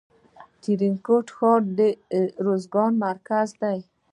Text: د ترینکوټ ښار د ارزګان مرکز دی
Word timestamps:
د 0.63 0.63
ترینکوټ 0.63 1.27
ښار 1.37 1.61
د 1.77 1.79
ارزګان 2.39 2.91
مرکز 3.05 3.47
دی 3.61 3.79